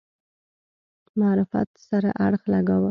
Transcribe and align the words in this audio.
معرفت 1.19 1.69
سره 1.89 2.09
اړخ 2.25 2.41
لګاوه. 2.53 2.79